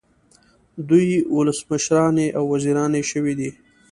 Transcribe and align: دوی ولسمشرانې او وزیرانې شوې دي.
دوی 0.89 1.07
ولسمشرانې 1.35 2.27
او 2.37 2.43
وزیرانې 2.53 3.01
شوې 3.11 3.33
دي. 3.39 3.51